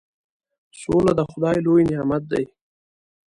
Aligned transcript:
سوله 0.81 1.11
د 1.15 1.21
خدای 1.31 1.57
لوی 1.65 1.83
نعمت 1.91 2.23
دی. 2.31 2.43